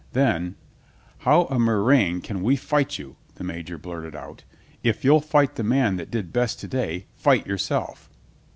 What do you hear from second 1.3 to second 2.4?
a murrain